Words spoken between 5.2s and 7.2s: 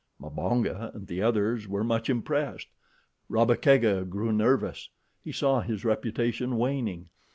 He saw his reputation waning.